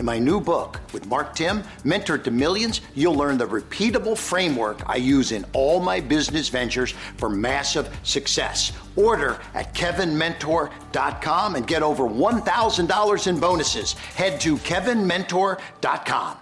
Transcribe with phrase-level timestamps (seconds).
[0.00, 4.80] In my new book with Mark Timm, Mentor to Millions, you'll learn the repeatable framework
[4.88, 8.72] I use in all my business ventures for massive success.
[8.96, 13.92] Order at kevinmentor.com and get over $1,000 in bonuses.
[13.92, 16.38] Head to kevinmentor.com.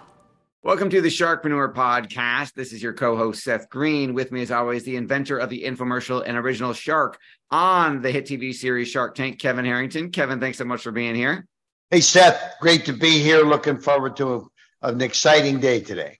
[0.63, 2.53] Welcome to the Sharkpreneur Podcast.
[2.53, 4.13] This is your co-host Seth Greene.
[4.13, 7.19] With me, as always, the inventor of the infomercial and original shark
[7.51, 10.11] on the hit TV series Shark Tank, Kevin Harrington.
[10.11, 11.45] Kevin, thanks so much for being here.
[11.91, 13.41] Hey, Seth, great to be here.
[13.41, 14.47] Looking forward to
[14.83, 16.19] a, an exciting day today.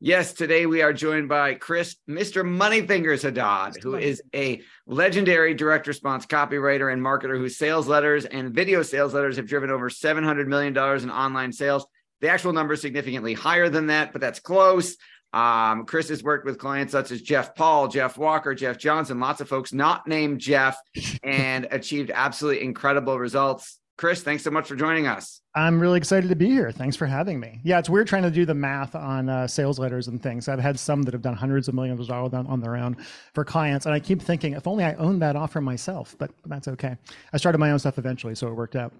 [0.00, 2.42] Yes, today we are joined by Chris, Mr.
[2.42, 8.54] Moneyfingers Haddad, who is a legendary direct response copywriter and marketer whose sales letters and
[8.54, 11.84] video sales letters have driven over $700 million in online sales.
[12.22, 14.96] The actual number is significantly higher than that, but that's close.
[15.34, 19.42] Um, Chris has worked with clients such as Jeff Paul, Jeff Walker, Jeff Johnson, lots
[19.42, 20.78] of folks not named Jeff,
[21.22, 23.79] and achieved absolutely incredible results.
[24.00, 25.42] Chris, thanks so much for joining us.
[25.54, 26.72] I'm really excited to be here.
[26.72, 27.60] Thanks for having me.
[27.62, 30.48] Yeah, it's weird trying to do the math on uh, sales letters and things.
[30.48, 32.96] I've had some that have done hundreds of millions of dollars on their own
[33.34, 36.16] for clients, and I keep thinking, if only I owned that offer myself.
[36.18, 36.96] But that's okay.
[37.34, 38.94] I started my own stuff eventually, so it worked out.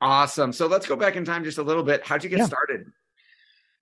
[0.00, 0.52] Awesome.
[0.52, 2.06] So let's go back in time just a little bit.
[2.06, 2.46] How'd you get yeah.
[2.46, 2.86] started?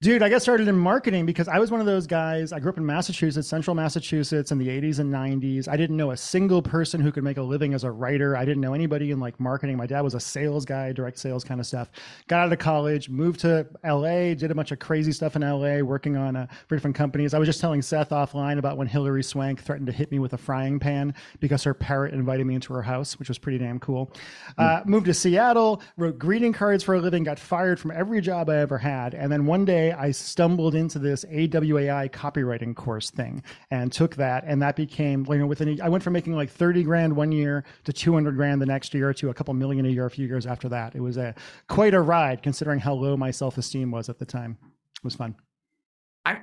[0.00, 2.52] Dude, I got started in marketing because I was one of those guys.
[2.52, 5.66] I grew up in Massachusetts, central Massachusetts in the 80s and 90s.
[5.66, 8.36] I didn't know a single person who could make a living as a writer.
[8.36, 9.76] I didn't know anybody in like marketing.
[9.76, 11.90] My dad was a sales guy, direct sales kind of stuff.
[12.28, 15.80] Got out of college, moved to LA, did a bunch of crazy stuff in LA,
[15.80, 17.34] working on uh, for different companies.
[17.34, 20.32] I was just telling Seth offline about when Hilary Swank threatened to hit me with
[20.32, 23.80] a frying pan because her parrot invited me into her house, which was pretty damn
[23.80, 24.12] cool.
[24.58, 28.48] Uh, moved to Seattle, wrote greeting cards for a living, got fired from every job
[28.48, 29.14] I ever had.
[29.14, 34.44] And then one day, I stumbled into this AWAI copywriting course thing and took that,
[34.46, 37.64] and that became you know within I went from making like thirty grand one year
[37.84, 40.26] to two hundred grand the next year to a couple million a year a few
[40.26, 40.94] years after that.
[40.94, 41.34] It was a
[41.68, 44.58] quite a ride considering how low my self esteem was at the time.
[44.96, 45.36] It was fun.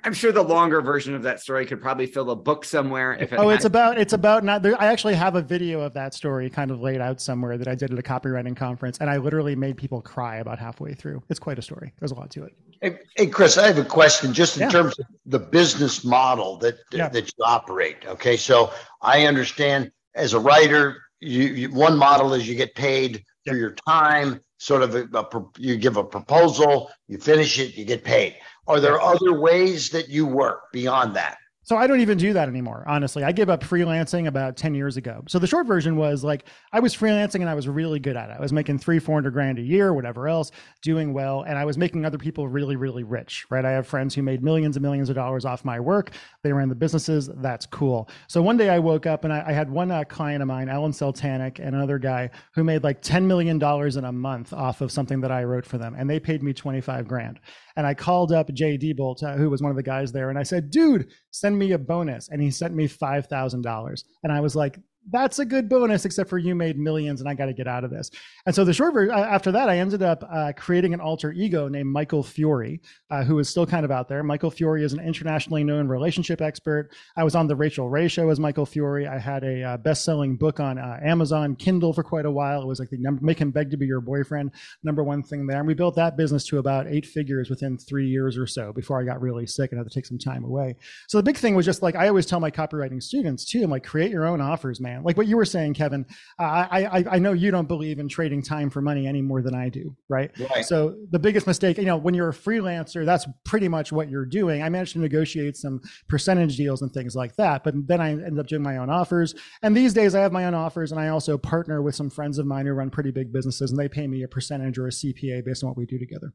[0.03, 3.13] I'm sure the longer version of that story could probably fill a book somewhere.
[3.13, 4.63] If it oh, it's about it's about not.
[4.63, 7.67] There, I actually have a video of that story kind of laid out somewhere that
[7.67, 11.21] I did at a copywriting conference, and I literally made people cry about halfway through.
[11.29, 11.93] It's quite a story.
[11.99, 12.55] There's a lot to it.
[12.81, 14.69] Hey, hey Chris, I have a question just in yeah.
[14.69, 17.09] terms of the business model that yeah.
[17.09, 18.05] that you operate.
[18.05, 18.71] Okay, so
[19.01, 23.53] I understand as a writer, you, you one model is you get paid yeah.
[23.53, 24.41] for your time.
[24.57, 28.79] Sort of, a, a, you give a proposal, you finish it, you get paid are
[28.79, 31.37] there other ways that you work beyond that?
[31.65, 32.83] So I don't even do that anymore.
[32.87, 35.23] Honestly, I gave up freelancing about 10 years ago.
[35.27, 38.29] So the short version was like, I was freelancing and I was really good at
[38.29, 38.35] it.
[38.37, 40.51] I was making three, 400 grand a year, whatever else,
[40.83, 41.41] doing well.
[41.41, 43.65] And I was making other people really, really rich, right?
[43.65, 46.11] I have friends who made millions and millions of dollars off my work.
[46.43, 47.31] They ran the businesses.
[47.37, 48.09] That's cool.
[48.27, 50.69] So one day I woke up and I, I had one uh, client of mine,
[50.69, 54.91] Alan Seltanik, and another guy who made like $10 million in a month off of
[54.91, 55.95] something that I wrote for them.
[55.97, 57.39] And they paid me 25 grand.
[57.75, 60.39] And I called up Jay Diebold, uh, who was one of the guys there, and
[60.39, 62.29] I said, dude, send me a bonus.
[62.29, 64.03] And he sent me $5,000.
[64.23, 64.79] And I was like,
[65.09, 67.83] that's a good bonus, except for you made millions and I got to get out
[67.83, 68.09] of this.
[68.45, 71.67] And so the short version, after that, I ended up uh, creating an alter ego
[71.67, 72.79] named Michael Fiore,
[73.11, 74.23] uh, who is still kind of out there.
[74.23, 76.89] Michael Fiore is an internationally known relationship expert.
[77.15, 79.07] I was on the Rachael Ray show as Michael Fiore.
[79.07, 82.61] I had a uh, best-selling book on uh, Amazon Kindle for quite a while.
[82.61, 84.51] It was like the number, make him beg to be your boyfriend,
[84.83, 85.59] number one thing there.
[85.59, 88.99] And we built that business to about eight figures within three years or so before
[88.99, 90.75] I got really sick and had to take some time away.
[91.07, 93.69] So the big thing was just like, I always tell my copywriting students too, I'm
[93.69, 94.94] like, create your own offers, man.
[95.03, 96.05] Like what you were saying, Kevin,
[96.39, 99.55] I, I, I know you don't believe in trading time for money any more than
[99.55, 100.31] I do, right?
[100.51, 100.65] right?
[100.65, 104.25] So the biggest mistake, you know, when you're a freelancer, that's pretty much what you're
[104.25, 104.63] doing.
[104.63, 108.39] I managed to negotiate some percentage deals and things like that, but then I ended
[108.39, 109.35] up doing my own offers.
[109.61, 112.37] And these days I have my own offers and I also partner with some friends
[112.37, 114.91] of mine who run pretty big businesses and they pay me a percentage or a
[114.91, 116.33] CPA based on what we do together.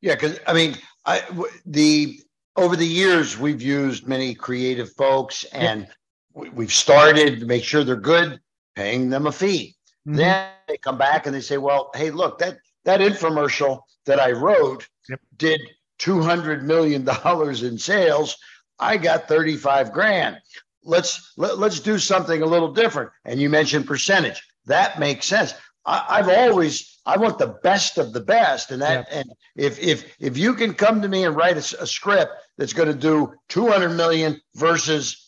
[0.00, 1.22] Yeah, because I mean, I
[1.64, 2.20] the
[2.56, 5.88] over the years we've used many creative folks and
[6.36, 8.40] we've started to make sure they're good,
[8.74, 9.74] paying them a fee.
[10.06, 10.16] Mm-hmm.
[10.16, 14.32] Then they come back and they say, "Well, hey, look that that infomercial that I
[14.32, 15.20] wrote yep.
[15.36, 15.60] did
[15.98, 18.36] two hundred million dollars in sales.
[18.78, 20.38] I got thirty five grand.
[20.84, 24.42] Let's let, let's do something a little different." And you mentioned percentage.
[24.66, 25.54] That makes sense.
[25.88, 29.24] I, have always I want the best of the best, and that yep.
[29.24, 32.72] and if if if you can come to me and write a, a script that's
[32.72, 35.25] going to do two hundred million versus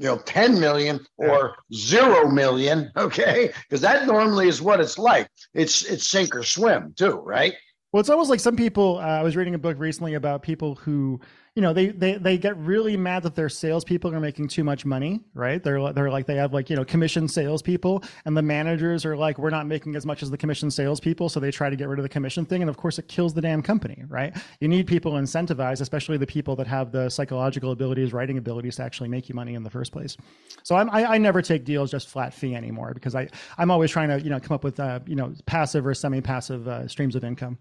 [0.00, 3.52] you know 10 million or 0 million okay?
[3.68, 5.28] Because that normally is what it's like.
[5.52, 7.54] It's it's sink or swim too right?
[7.92, 10.76] Well it's almost like some people uh, i was reading a book recently about people
[10.76, 11.20] who
[11.60, 14.86] you know they they they get really mad that their salespeople are making too much
[14.86, 15.62] money, right?
[15.62, 19.36] They're they're like they have like you know commission salespeople, and the managers are like
[19.36, 21.98] we're not making as much as the commission salespeople, so they try to get rid
[21.98, 24.34] of the commission thing, and of course it kills the damn company, right?
[24.60, 28.82] You need people incentivized, especially the people that have the psychological abilities, writing abilities to
[28.82, 30.16] actually make you money in the first place.
[30.62, 33.28] So I'm, I, I never take deals just flat fee anymore because I
[33.58, 36.22] I'm always trying to you know come up with uh, you know passive or semi
[36.22, 37.58] passive uh, streams of income.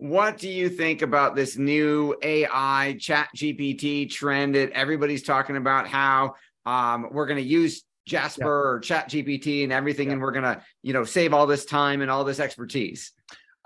[0.00, 6.36] What do you think about this new AI ChatGPT trend that everybody's talking about how
[6.64, 8.48] um, we're going to use Jasper yeah.
[8.48, 10.14] or ChatGPT and everything yeah.
[10.14, 13.12] and we're going to, you know, save all this time and all this expertise?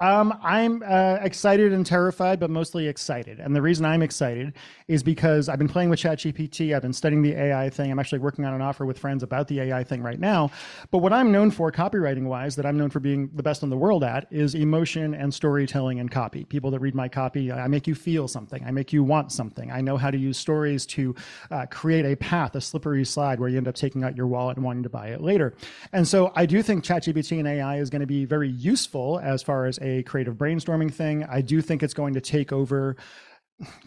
[0.00, 3.38] Um, I'm uh, excited and terrified, but mostly excited.
[3.38, 4.54] And the reason I'm excited
[4.88, 6.74] is because I've been playing with ChatGPT.
[6.74, 7.92] I've been studying the AI thing.
[7.92, 10.50] I'm actually working on an offer with friends about the AI thing right now.
[10.90, 13.70] But what I'm known for, copywriting wise, that I'm known for being the best in
[13.70, 16.44] the world at, is emotion and storytelling and copy.
[16.44, 18.64] People that read my copy, I make you feel something.
[18.66, 19.70] I make you want something.
[19.70, 21.14] I know how to use stories to
[21.52, 24.56] uh, create a path, a slippery slide where you end up taking out your wallet
[24.56, 25.54] and wanting to buy it later.
[25.92, 29.40] And so I do think ChatGPT and AI is going to be very useful as
[29.40, 31.24] far as a creative brainstorming thing.
[31.24, 32.96] I do think it's going to take over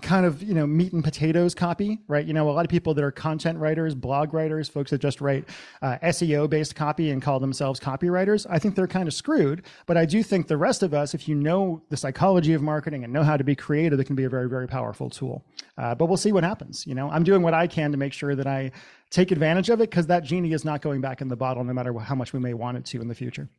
[0.02, 2.26] kind of you know meat and potatoes copy right?
[2.26, 5.20] You know a lot of people that are content writers blog writers folks that just
[5.20, 5.44] write
[5.82, 9.64] uh, seo based copy and call themselves copywriters i think they're kind of screwed.
[9.86, 13.04] But i do think the rest of us if you know the psychology of marketing
[13.04, 15.44] and know how to be creative it can be a very very powerful tool.
[15.78, 17.10] Uh, but we'll see what happens you know?
[17.10, 18.72] I'm doing what i can to make sure that i
[19.10, 21.74] take advantage of it because that genie is not going back in the bottle no
[21.74, 23.50] matter how much we may want it to in the future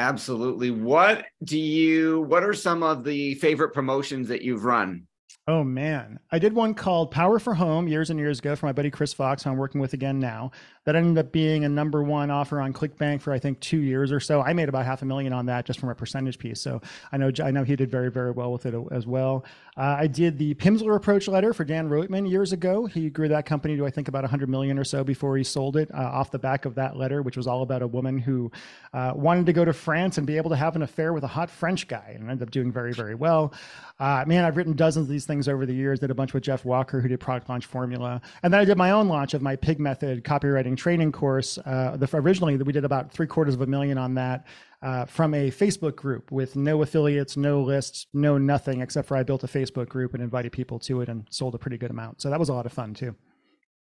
[0.00, 0.70] Absolutely.
[0.70, 5.06] What do you what are some of the favorite promotions that you've run?
[5.48, 8.72] Oh man, I did one called Power for Home years and years ago for my
[8.72, 10.52] buddy Chris Fox, who I'm working with again now
[10.84, 14.12] that ended up being a number one offer on ClickBank for I think two years
[14.12, 14.40] or so.
[14.40, 16.60] I made about half a million on that just from a percentage piece.
[16.60, 16.80] So
[17.12, 19.44] I know I know he did very very well with it as well.
[19.76, 22.86] Uh, I did the Pimsleur approach letter for Dan Roitman years ago.
[22.86, 25.76] He grew that company to I think about 100 million or so before he sold
[25.76, 28.50] it uh, off the back of that letter, which was all about a woman who
[28.92, 31.28] uh, wanted to go to France and be able to have an affair with a
[31.28, 33.52] hot French guy, and ended up doing very very well.
[33.98, 36.00] Uh, man, I've written dozens of these things over the years.
[36.00, 38.76] Did a bunch with Jeff Walker, who did Product Launch Formula, and then I did
[38.76, 41.58] my own launch of my Pig Method copywriting training course.
[41.58, 44.46] Uh, the, originally, we did about three quarters of a million on that
[44.82, 49.22] uh, from a Facebook group with no affiliates, no lists, no nothing, except for I
[49.22, 52.20] built a Facebook group and invited people to it and sold a pretty good amount.
[52.22, 53.14] So that was a lot of fun too.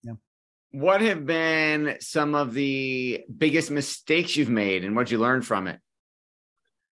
[0.03, 0.13] Yeah.
[0.72, 5.68] What have been some of the biggest mistakes you've made and what you learned from
[5.68, 5.79] it?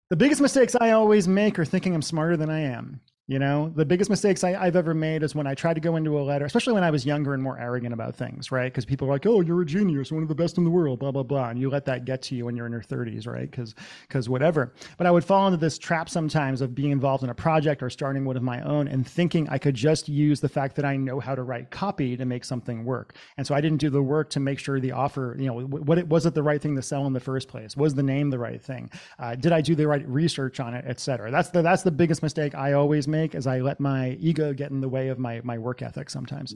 [0.09, 3.01] The biggest mistakes I always make are thinking I'm smarter than I am.
[3.29, 5.97] You know, the biggest mistakes I, have ever made is when I tried to go
[5.97, 8.71] into a letter, especially when I was younger and more arrogant about things, right?
[8.71, 10.99] Because people are like, "Oh, you're a genius, one of the best in the world,"
[10.99, 13.27] blah blah blah, and you let that get to you when you're in your 30s,
[13.27, 13.51] right?
[13.51, 13.75] Because
[14.07, 14.71] because whatever.
[14.97, 17.89] But I would fall into this trap sometimes of being involved in a project or
[17.89, 20.95] starting one of my own and thinking I could just use the fact that I
[20.95, 23.17] know how to write copy to make something work.
[23.35, 25.97] And so I didn't do the work to make sure the offer, you know, what
[25.97, 27.75] it was it the right thing to sell in the first place?
[27.75, 28.89] Was the name the right thing?
[29.19, 31.29] Uh, did I do the right research on it, et cetera?
[31.29, 34.71] That's the that's the biggest mistake I always make, is I let my ego get
[34.71, 36.55] in the way of my my work ethic sometimes.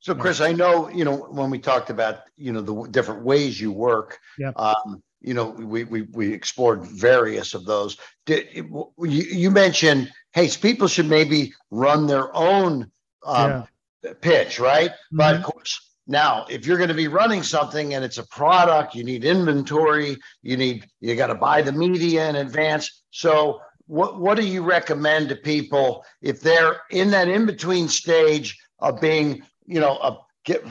[0.00, 3.60] So, Chris, I know you know when we talked about you know the different ways
[3.60, 4.18] you work.
[4.38, 4.52] Yeah.
[4.56, 7.98] Um, you know, we we we explored various of those.
[8.24, 12.90] Did you, you mentioned, hey, people should maybe run their own
[13.26, 13.66] um,
[14.02, 14.12] yeah.
[14.20, 14.90] pitch, right?
[14.90, 15.16] Mm-hmm.
[15.18, 18.94] But of course, now if you're going to be running something and it's a product,
[18.94, 23.02] you need inventory, you need you got to buy the media in advance.
[23.10, 28.56] So what what do you recommend to people if they're in that in between stage
[28.78, 30.64] of being you know a get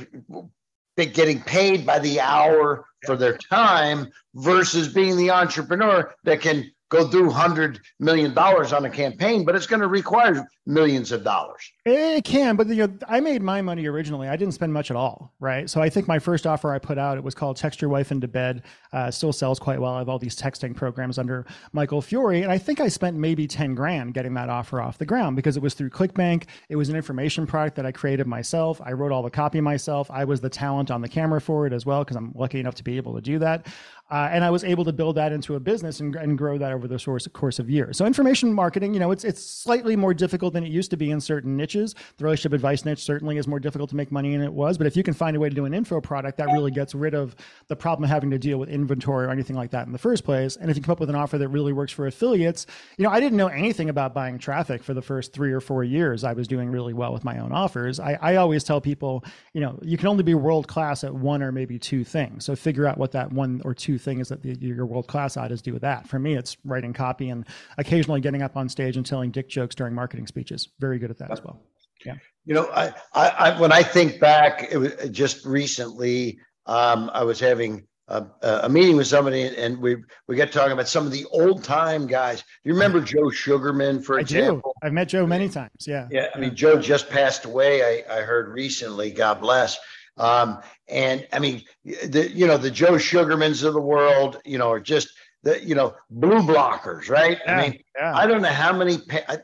[1.14, 7.08] getting paid by the hour for their time versus being the entrepreneur that can go
[7.08, 11.72] through hundred million dollars on a campaign, but it's going to require millions of dollars.
[11.86, 14.28] It can, but you know, I made my money originally.
[14.28, 15.70] I didn't spend much at all, right?
[15.70, 18.12] So I think my first offer I put out it was called "Text Your Wife
[18.12, 19.94] into Bed." Uh, still sells quite well.
[19.94, 23.48] I have all these texting programs under Michael Fiore, and I think I spent maybe
[23.48, 26.46] ten grand getting that offer off the ground because it was through ClickBank.
[26.70, 28.82] It was an information product that I created myself.
[28.84, 30.10] I wrote all the copy myself.
[30.12, 32.76] I was the talent on the camera for it as well because I'm lucky enough
[32.76, 33.68] to be able to do that.
[34.12, 36.72] Uh, and I was able to build that into a business and, and grow that
[36.72, 37.98] over the course, course of years.
[37.98, 41.12] So information marketing, you know, it's it's slightly more difficult than it used to be
[41.12, 41.94] in certain niches.
[42.18, 44.78] The relationship advice niche certainly is more difficult to make money than it was.
[44.78, 46.96] But if you can find a way to do an info product, that really gets
[46.96, 47.36] rid of
[47.68, 50.24] the problem of having to deal with inventory or anything like that in the first
[50.24, 50.56] place.
[50.56, 52.66] And if you come up with an offer that really works for affiliates,
[52.98, 55.84] you know, I didn't know anything about buying traffic for the first three or four
[55.84, 56.24] years.
[56.24, 58.00] I was doing really well with my own offers.
[58.00, 59.24] I, I always tell people,
[59.54, 62.46] you know, you can only be world class at one or maybe two things.
[62.46, 65.74] So figure out what that one or two things that you're world class is do
[65.74, 66.08] with that.
[66.08, 67.46] For me, it's writing copy and
[67.78, 70.70] occasionally getting up on stage and telling dick jokes during marketing speeches.
[70.80, 71.62] Very good at that as well.
[72.06, 72.16] Yeah.
[72.46, 76.40] You know, I, I, I when I think back, it was just recently.
[76.66, 80.88] Um, I was having a, a, meeting with somebody, and we we got talking about
[80.88, 82.42] some of the old time guys.
[82.42, 84.76] Do you remember Joe Sugarman, for example?
[84.78, 84.88] I do.
[84.88, 85.88] I've met Joe many times.
[85.88, 86.08] Yeah.
[86.12, 86.28] Yeah.
[86.34, 88.04] I mean, Joe just passed away.
[88.10, 89.12] I, I heard recently.
[89.12, 89.78] God bless.
[90.20, 94.70] Um, and I mean, the you know the Joe Sugarmans of the world, you know,
[94.70, 95.10] are just
[95.44, 97.40] the you know BluBlockers, right?
[97.46, 98.16] Yeah, I mean, yeah.
[98.16, 98.98] I don't know how many
[99.28, 99.38] uh,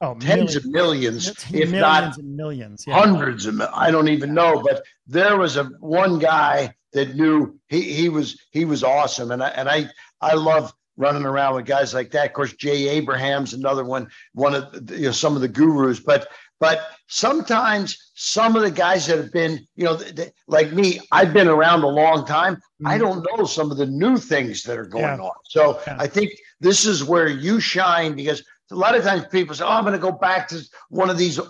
[0.00, 0.56] oh, tens millions.
[0.56, 1.72] of millions, if millions
[2.18, 2.98] not millions, yeah.
[2.98, 3.60] hundreds of.
[3.60, 8.40] I don't even know, but there was a one guy that knew he he was
[8.50, 9.88] he was awesome, and I and I
[10.20, 12.26] I love running around with guys like that.
[12.26, 16.00] Of course, Jay Abraham's another one, one of the, you know some of the gurus,
[16.00, 16.28] but
[16.62, 21.00] but sometimes some of the guys that have been, you know, th- th- like me,
[21.10, 22.54] I've been around a long time.
[22.54, 22.86] Mm-hmm.
[22.86, 25.18] I don't know some of the new things that are going yeah.
[25.18, 25.32] on.
[25.46, 25.96] So yeah.
[25.98, 29.70] I think this is where you shine because a lot of times people say, "Oh,
[29.70, 31.40] I'm going to go back to one of these."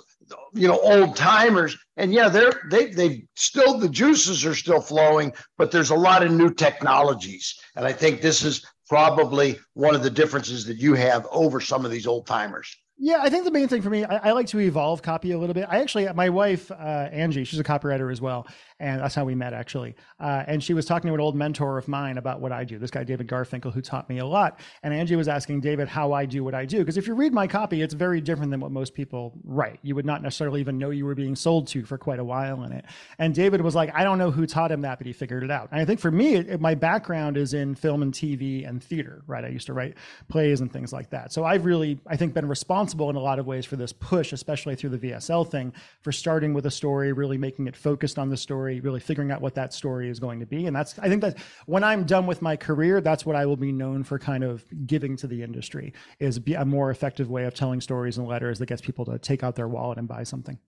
[0.55, 5.31] you know old timers and yeah they're they they still the juices are still flowing
[5.59, 10.03] but there's a lot of new technologies and i think this is probably one of
[10.03, 13.51] the differences that you have over some of these old timers yeah, I think the
[13.51, 15.67] main thing for me, I, I, like to evolve copy a little bit.
[15.69, 16.75] I actually, my wife, uh,
[17.11, 18.47] Angie, she's a copywriter as well
[18.83, 19.95] and that's how we met actually.
[20.19, 22.79] Uh, and she was talking to an old mentor of mine about what I do.
[22.79, 24.59] This guy David Garfinkel, who taught me a lot.
[24.83, 27.33] And Angie was asking David how I do what I do because if you read
[27.33, 29.79] my copy, it's very different than what most people write.
[29.83, 32.65] You would not necessarily even know you were being sold to for quite a while
[32.65, 32.85] in it.
[33.19, 35.51] And David was like, I don't know who taught him that, but he figured it
[35.51, 35.69] out.
[35.71, 39.23] And I think for me, it, my background is in film and TV and theater.
[39.29, 39.95] Right, I used to write
[40.29, 41.33] plays and things like that.
[41.33, 44.33] So I've really, I think, been responsible in a lot of ways for this push,
[44.33, 48.31] especially through the VSL thing, for starting with a story, really making it focused on
[48.31, 50.67] the story, really figuring out what that story is going to be.
[50.67, 53.57] And that's, I think that when I'm done with my career, that's what I will
[53.57, 57.45] be known for kind of giving to the industry is be a more effective way
[57.45, 60.23] of telling stories and letters that gets people to take out their wallet and buy
[60.23, 60.59] something.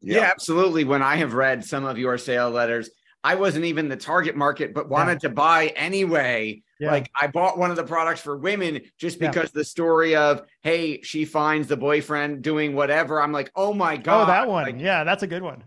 [0.00, 0.18] Yeah.
[0.18, 0.84] yeah, absolutely.
[0.84, 2.90] When I have read some of your sale letters,
[3.22, 5.28] I wasn't even the target market, but wanted yeah.
[5.28, 6.90] to buy anyway yeah.
[6.90, 9.60] Like I bought one of the products for women just because yeah.
[9.60, 13.20] the story of hey, she finds the boyfriend doing whatever.
[13.20, 15.62] I'm like, oh my god, oh that one, like, yeah, that's a good one.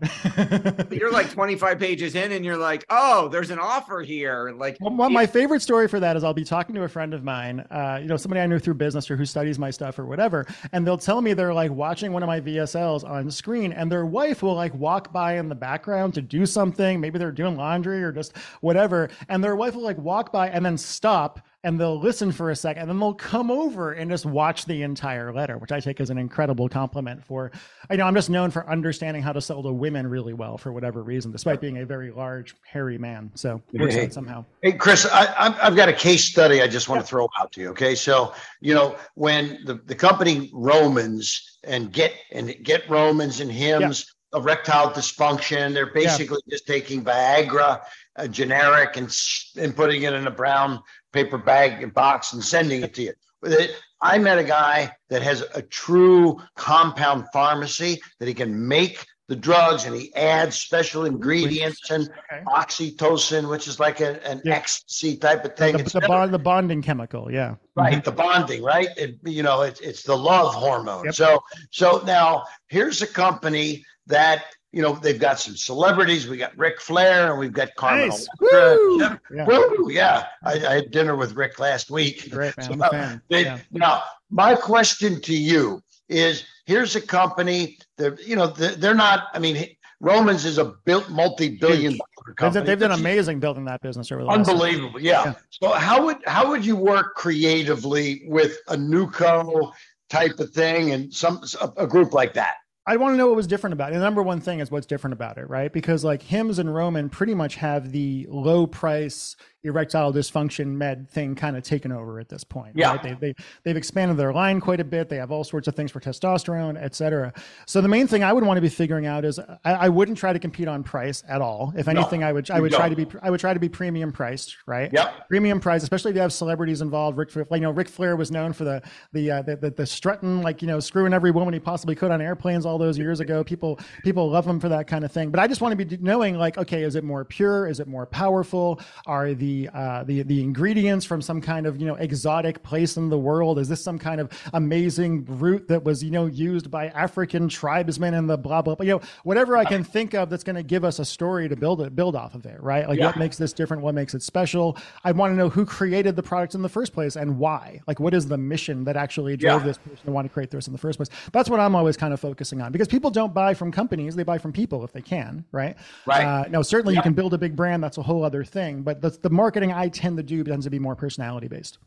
[0.90, 4.50] you're like 25 pages in, and you're like, oh, there's an offer here.
[4.50, 7.22] Like, well, my favorite story for that is I'll be talking to a friend of
[7.22, 10.04] mine, uh, you know, somebody I knew through business or who studies my stuff or
[10.04, 13.90] whatever, and they'll tell me they're like watching one of my VSLs on screen, and
[13.90, 17.00] their wife will like walk by in the background to do something.
[17.00, 20.66] Maybe they're doing laundry or just whatever, and their wife will like walk by and
[20.66, 24.24] then stop and they'll listen for a second and then they'll come over and just
[24.24, 27.52] watch the entire letter, which I take as an incredible compliment for,
[27.90, 30.72] I know I'm just known for understanding how to sell to women really well for
[30.72, 33.30] whatever reason, despite being a very large, hairy man.
[33.34, 34.06] So works Hey.
[34.06, 34.46] out somehow.
[34.62, 37.60] Hey, Chris, I, I've got a case study I just want to throw out to
[37.60, 37.68] you.
[37.68, 43.52] Okay, so you know when the, the company Romans and get and get Romans and
[43.52, 47.80] Hims erectile dysfunction, they're basically just taking Viagra,
[48.18, 49.14] a generic, and
[49.56, 50.80] and putting it in a brown
[51.12, 53.12] paper bag and box and sending it to you.
[53.44, 53.70] It,
[54.02, 59.36] I met a guy that has a true compound pharmacy that he can make the
[59.36, 62.42] drugs and he adds special ingredients and Okay.
[62.46, 64.54] oxytocin, which is like a, an Yeah.
[64.54, 65.74] ecstasy type of thing.
[65.76, 67.30] The, It's the, never- bond, the bonding chemical.
[67.30, 67.56] Yeah.
[67.76, 68.02] right, mm-hmm.
[68.04, 68.88] the bonding, right?
[68.96, 71.04] It, you know, it's it's the love hormone.
[71.06, 71.14] Yep.
[71.14, 76.28] So so now here's a company that you know they've got some celebrities.
[76.28, 78.08] We got Ric Flair and we've got Carmen.
[78.08, 78.28] Nice.
[78.40, 78.98] Woo!
[78.98, 79.46] Yeah.
[79.46, 79.90] Woo!
[79.90, 82.30] Yeah, I, I had dinner with Ric last week.
[82.30, 83.58] Great, So, a they- Yeah.
[83.72, 89.28] Now, my question to you is: Here's a company that you know they're, they're not.
[89.32, 89.66] I mean,
[90.00, 92.66] Romans is a built multi-billion dollar company.
[92.66, 95.24] they've done amazing building that business over the last Unbelievable, yeah.
[95.24, 95.34] Yeah.
[95.50, 99.72] So how would how would you work creatively with a Nuco
[100.10, 101.42] type of thing and some
[101.76, 102.56] a group like that?
[102.88, 103.96] I want to know what was different about it.
[103.96, 105.70] The number one thing is what's different about it, right?
[105.70, 109.36] Because like Hims and Roman pretty much have the low price
[109.68, 112.72] erectile dysfunction med thing kind of taken over at this point.
[112.76, 112.90] Yeah.
[112.90, 113.02] Right?
[113.02, 115.08] They, they, they've expanded their line quite a bit.
[115.08, 117.32] They have all sorts of things for testosterone, et cetera.
[117.66, 120.18] So the main thing I would want to be figuring out is I, I wouldn't
[120.18, 121.72] try to compete on price at all.
[121.76, 124.12] If anything, I would I would try to be I would try to be premium
[124.12, 124.92] priced, right?
[124.92, 125.28] Yep.
[125.28, 127.18] Premium price, especially if you have celebrities involved.
[127.18, 128.82] Ric, Flair- like, you know, Ric Flair was known for the
[129.12, 132.10] the, uh, the the the strutting, like you know, screwing every woman he possibly could
[132.10, 133.42] on airplanes all those years ago.
[133.42, 135.30] People people love him for that kind of thing.
[135.30, 137.66] But I just want to be knowing, like, okay, is it more pure?
[137.66, 138.80] Is it more powerful?
[139.06, 143.08] Are the uh, the the ingredients from some kind of you know exotic place in
[143.08, 143.58] the world?
[143.58, 148.14] Is this some kind of amazing root that was you know used by African tribesmen
[148.14, 148.84] and the blah blah blah?
[148.84, 151.56] You know, whatever I can think of that's going to give us a story to
[151.56, 152.88] build it build off of it, right?
[152.88, 153.82] Like, what makes this different?
[153.82, 154.76] What makes it special?
[155.02, 157.80] I want to know who created the product in the first place and why.
[157.86, 159.66] Like, what is the mission that actually drove Yeah.
[159.66, 161.08] this person to want to create this in the first place?
[161.32, 164.22] That's what I'm always kind of focusing on because people don't buy from companies; they
[164.22, 165.76] buy from people if they can, right?
[166.06, 166.24] Right.
[166.24, 167.82] Uh, no, certainly you can build a big brand.
[167.82, 168.82] That's a whole other thing.
[168.82, 171.78] But the, the marketing I tend to do tends to be more personality based.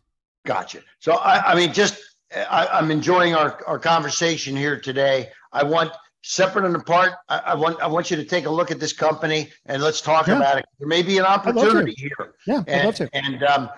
[0.46, 0.80] Gotcha.
[1.00, 2.00] So I, I mean, just
[2.36, 5.30] I, I'm enjoying our, our conversation here today.
[5.52, 5.92] I want
[6.24, 7.12] separate and apart.
[7.30, 10.00] I, I want I want you to take a look at this company and let's
[10.02, 10.38] talk Yeah.
[10.38, 10.66] about it.
[10.80, 12.34] There may be an opportunity here.
[12.48, 13.10] Yeah, I'd and, love to.
[13.14, 13.70] And um,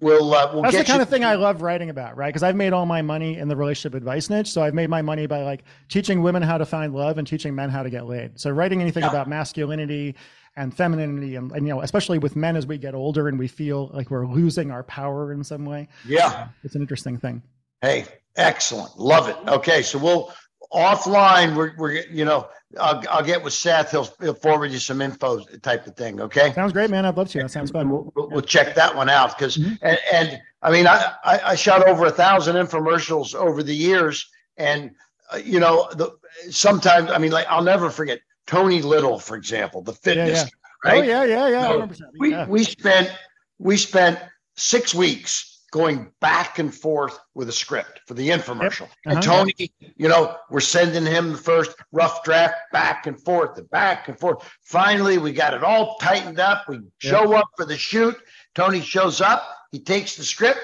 [0.00, 2.28] we'll uh, we'll That's get the kind you- of thing I love writing about, right?
[2.28, 4.50] Because I've made all my money in the relationship advice niche.
[4.50, 7.54] So I've made my money by like teaching women how to find love and teaching
[7.54, 8.38] men how to get laid.
[8.38, 9.10] So writing anything Yeah.
[9.10, 10.14] about masculinity
[10.56, 13.48] and femininity and, and you know, especially with men as we get older and we
[13.48, 15.88] feel like we're losing our power in some way.
[16.06, 16.48] Yeah.
[16.62, 17.42] It's an interesting thing.
[17.82, 18.98] Hey, excellent.
[18.98, 19.36] Love it.
[19.48, 20.32] Okay, so we'll
[20.72, 21.54] offline.
[21.54, 23.90] We're we're you know I'll I'll get with Seth.
[23.90, 26.20] He'll he'll forward you some info type of thing.
[26.20, 26.52] Okay.
[26.52, 27.04] Sounds great, man.
[27.04, 27.38] I'd love to.
[27.40, 27.90] That sounds fun.
[27.90, 29.78] We'll, we'll, check that one out because Mhm.
[29.82, 34.28] and, and I mean I, I I shot over a thousand infomercials over the years
[34.56, 34.90] and
[35.32, 36.16] uh, you know the
[36.50, 40.92] sometimes I mean like I'll never forget Tony Little for example the fitness yeah.
[40.92, 41.68] guy, right Oh yeah, yeah, yeah.
[41.68, 42.00] So 100%.
[42.18, 42.46] we yeah.
[42.46, 43.10] we spent
[43.58, 44.18] we spent
[44.56, 48.88] six weeks going back and forth with a script for the infomercial.
[49.06, 49.38] And Uh-huh.
[49.38, 54.06] Tony, you know, we're sending him the first rough draft back and forth and back
[54.06, 54.48] and forth.
[54.62, 56.68] Finally, we got it all tightened up.
[56.68, 58.16] We show up for the shoot.
[58.54, 59.42] Tony shows up.
[59.72, 60.60] He takes the script,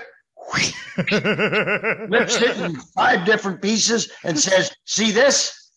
[0.55, 5.73] rips it in five different pieces, and says, "See this?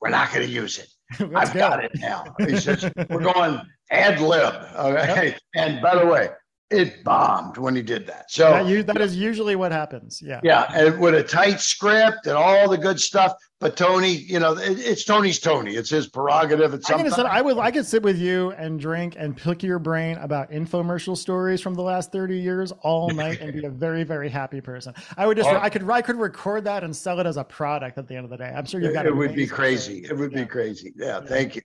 [0.00, 0.88] We're not going to use it.
[1.34, 1.60] I've go.
[1.60, 2.34] got it now.
[2.38, 4.54] He says, We're going ad lib.
[4.76, 5.36] Okay.
[5.54, 6.28] And by the way,
[6.70, 8.30] it bombed when he did that.
[8.30, 10.20] So That, you, that is usually what happens.
[10.22, 10.40] Yeah.
[10.44, 13.32] yeah, and with a tight script and all the good stuff.
[13.60, 15.74] But Tony, you know, it, it's Tony's Tony.
[15.74, 16.74] It's his prerogative.
[16.74, 17.10] It's something.
[17.26, 21.16] I would I could sit with you and drink and pick your brain about infomercial
[21.16, 24.94] stories from the last 30 years all night and be a very very happy person.
[25.16, 25.58] I would just Oh.
[25.58, 28.24] I could I could record that and sell it as a product at the end
[28.24, 28.52] of the day.
[28.54, 30.04] I'm sure you've got it would be crazy.
[30.04, 30.10] stories.
[30.10, 30.42] It would Yeah.
[30.42, 30.92] be crazy.
[30.96, 31.62] Yeah, Thank you.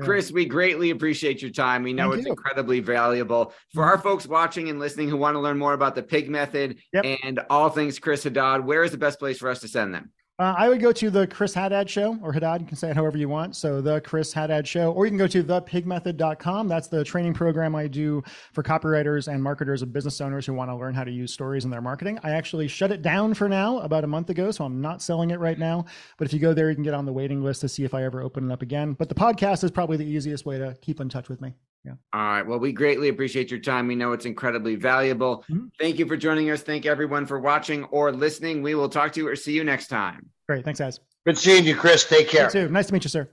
[0.00, 1.82] Chris, we greatly appreciate your time.
[1.82, 2.32] We know Thank it's you.
[2.32, 3.52] incredibly valuable.
[3.72, 6.78] For our folks watching and listening who want to learn more about the pig method
[6.92, 7.18] Yep.
[7.24, 10.10] and all things Chris Haddad, where is the best place for us to send them?
[10.36, 12.96] Uh, I would go to the Chris Haddad show or Haddad, you can say it
[12.96, 13.54] however you want.
[13.54, 16.66] So the Chris Haddad show, or you can go to thepigmethod.com.
[16.66, 18.20] That's the training program I do
[18.52, 21.64] for copywriters and marketers and business owners who want to learn how to use stories
[21.64, 22.18] in their marketing.
[22.24, 25.30] I actually shut it down for now about a month ago, so I'm not selling
[25.30, 25.84] it right now.
[26.18, 27.94] But if you go there, you can get on the waiting list to see if
[27.94, 28.94] I ever open it up again.
[28.94, 31.54] But the podcast is probably the easiest way to keep in touch with me.
[31.84, 31.92] Yeah.
[32.14, 32.46] All right.
[32.46, 33.86] Well, we greatly appreciate your time.
[33.86, 35.44] We know it's incredibly valuable.
[35.50, 35.70] Mhm.
[35.78, 36.62] Thank you for joining us.
[36.62, 38.62] Thank everyone for watching or listening.
[38.62, 40.30] We will talk to you or see you next time.
[40.48, 40.64] Great.
[40.64, 41.00] Thanks, guys.
[41.26, 42.04] Good seeing you, Chris.
[42.04, 42.44] Take care.
[42.46, 42.68] You too.
[42.70, 43.28] Nice to meet you, sir.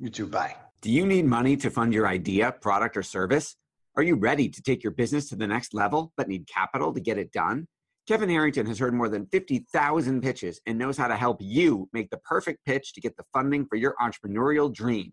[0.00, 0.26] You too.
[0.26, 0.56] Bye.
[0.80, 3.54] Do you need money to fund your idea, product, or service?
[3.96, 7.00] Are you ready to take your business to the next level but need capital to
[7.00, 7.68] get it done?
[8.08, 12.10] Kevin Harrington has heard more than 50,000 pitches and knows how to help you make
[12.10, 15.12] the perfect pitch to get the funding for your entrepreneurial dream.